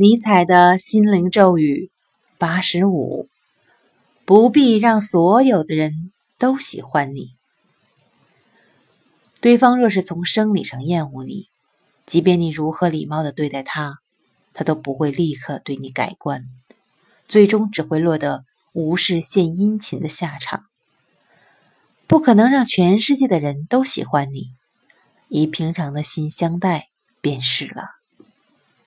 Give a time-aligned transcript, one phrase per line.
[0.00, 1.90] 尼采的心灵咒语
[2.38, 3.28] 八十五：
[4.24, 7.30] 不必让所有的人都喜欢你。
[9.40, 11.48] 对方若是从生理上厌恶你，
[12.06, 13.96] 即便你如何礼貌的对待他，
[14.54, 16.44] 他都不会立刻对你改观，
[17.26, 20.66] 最终只会落得无事献殷勤的下场。
[22.06, 24.52] 不可能让全世界的人都喜欢你，
[25.26, 26.86] 以平常的心相待
[27.20, 27.98] 便是了。